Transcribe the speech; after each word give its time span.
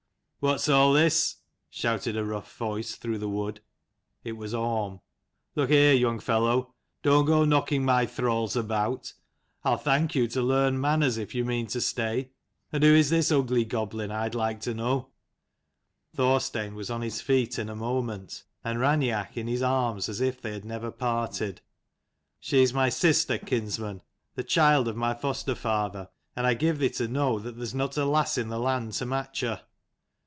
"What's 0.43 0.67
all 0.67 0.91
this?" 0.93 1.35
shouted 1.69 2.17
a 2.17 2.25
rough 2.25 2.57
voice 2.57 2.95
through 2.95 3.19
the 3.19 3.29
wood. 3.29 3.61
It 4.23 4.31
was 4.31 4.55
Orm." 4.55 5.01
Look 5.55 5.69
here, 5.69 5.93
young 5.93 6.17
fellow, 6.17 6.73
don't 7.03 7.25
go 7.27 7.45
knocking 7.45 7.85
my 7.85 8.07
thralls 8.07 8.55
about: 8.55 9.13
I'll 9.63 9.77
thank 9.77 10.15
you 10.15 10.27
to 10.29 10.41
learn 10.41 10.81
manners, 10.81 11.19
if 11.19 11.35
you 11.35 11.45
mean 11.45 11.67
to 11.67 11.79
stay. 11.79 12.31
And 12.73 12.83
who 12.83 12.91
is 12.91 13.11
this 13.11 13.31
ugly 13.31 13.65
goblin, 13.65 14.09
I'd 14.09 14.33
like 14.33 14.59
to 14.61 14.73
know?" 14.73 15.09
Thorstein 16.15 16.73
was 16.73 16.89
on 16.89 17.01
his 17.03 17.21
feet 17.21 17.59
in 17.59 17.69
a 17.69 17.75
moment, 17.75 18.41
and 18.63 18.79
Raineach 18.79 19.37
in 19.37 19.45
his 19.45 19.61
arms 19.61 20.09
as 20.09 20.21
if 20.21 20.41
they 20.41 20.53
had 20.53 20.65
never 20.65 20.89
parted." 20.89 21.61
She's 22.39 22.73
my 22.73 22.89
sister, 22.89 23.37
kinsman: 23.37 24.01
the 24.33 24.43
child 24.43 24.87
of 24.87 24.97
my 24.97 25.13
foster 25.13 25.53
father. 25.53 26.09
And 26.35 26.47
I 26.47 26.55
give 26.55 26.79
thee 26.79 26.89
to 26.89 27.07
know, 27.07 27.37
that 27.37 27.57
there's 27.57 27.75
not 27.75 27.95
a 27.95 28.05
lass 28.05 28.39
in 28.39 28.49
the 28.49 28.57
land 28.59 28.93
to 28.93 29.05
match 29.05 29.41
her." 29.41 29.61